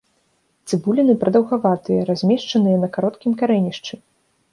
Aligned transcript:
Цыбуліны 0.69 1.13
прадаўгаватыя, 1.23 2.05
размешчаныя 2.09 2.77
на 2.85 2.89
кароткім 2.97 3.37
карэнішчы. 3.43 4.01